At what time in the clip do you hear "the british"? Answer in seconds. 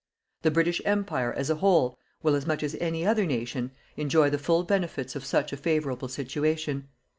0.41-0.81